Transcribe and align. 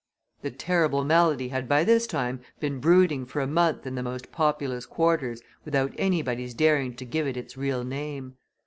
The 0.41 0.49
terrible 0.49 1.03
malady 1.05 1.49
had 1.49 1.69
by 1.69 1.83
this 1.83 2.07
time 2.07 2.39
been 2.59 2.79
brooding 2.79 3.23
for 3.23 3.39
a 3.39 3.45
month 3.45 3.85
in 3.85 3.93
the 3.93 4.01
most 4.01 4.31
populous 4.31 4.87
quarters 4.87 5.43
without 5.63 5.93
anybody's 5.95 6.55
daring 6.55 6.95
to 6.95 7.05
give 7.05 7.27
it 7.27 7.37
its 7.37 7.55
real 7.55 7.83
name. 7.83 8.37